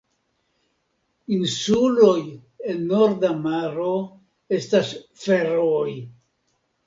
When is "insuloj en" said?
1.35-2.79